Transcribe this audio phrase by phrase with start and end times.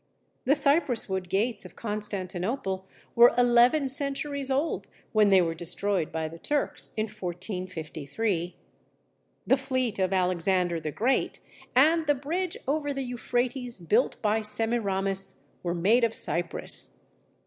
[0.45, 6.39] The Cypresswood gates of Constantinople were eleven centuries old when they were destroyed by the
[6.39, 8.55] Turks in 1453.
[9.45, 11.39] The fleet of Alexander the Great,
[11.75, 16.97] and the bridge over the Euphrates built by Semiramis, were made of Cypress.